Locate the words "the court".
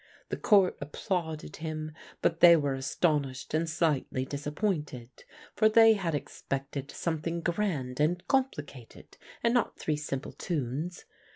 0.29-0.75